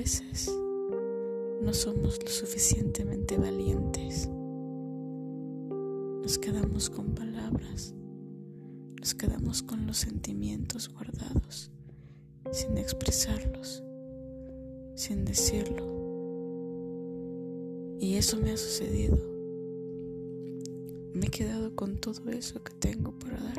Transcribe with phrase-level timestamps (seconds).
[0.00, 0.50] veces
[1.60, 4.30] no somos lo suficientemente valientes.
[6.22, 7.94] Nos quedamos con palabras,
[8.98, 11.70] nos quedamos con los sentimientos guardados,
[12.50, 13.82] sin expresarlos,
[14.94, 15.84] sin decirlo.
[18.00, 19.18] Y eso me ha sucedido.
[21.12, 23.56] Me he quedado con todo eso que tengo para dar,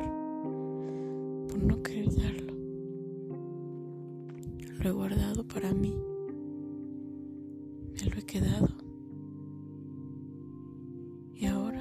[1.48, 2.52] por no querer darlo.
[4.80, 5.94] Lo he guardado para mí.
[8.04, 8.68] Lo he quedado.
[11.36, 11.80] Y ahora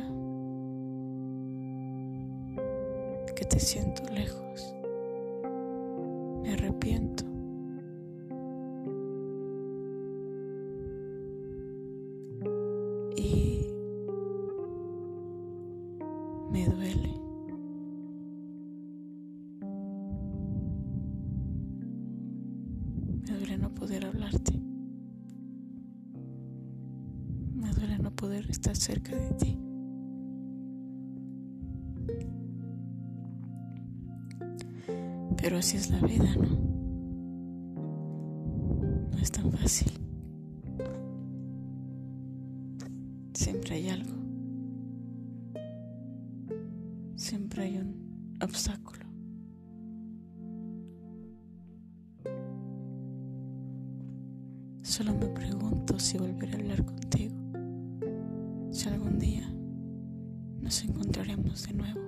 [3.35, 4.73] que te siento lejos,
[6.43, 7.23] me arrepiento.
[13.17, 13.65] Y
[16.51, 17.19] me duele.
[23.27, 24.70] Me duele no poder hablarte.
[28.21, 29.57] Poder estar cerca de ti.
[35.37, 36.49] Pero así es la vida, ¿no?
[39.11, 39.91] No es tan fácil.
[43.33, 44.13] Siempre hay algo.
[47.15, 49.05] Siempre hay un obstáculo.
[54.83, 57.33] Solo me pregunto si volveré a hablar contigo,
[58.71, 59.47] si algún día
[60.61, 62.01] nos encontraremos de nuevo,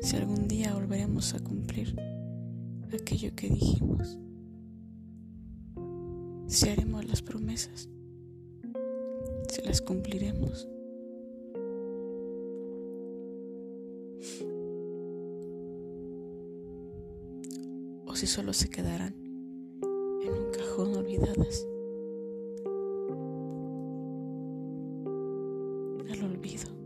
[0.00, 1.94] si algún día volveremos a cumplir
[2.92, 4.18] aquello que dijimos,
[6.46, 7.88] si haremos las promesas,
[9.48, 10.68] si las cumpliremos.
[18.06, 19.14] o si solo se quedarán
[20.22, 21.64] en un cajón olvidadas
[26.12, 26.79] al olvido.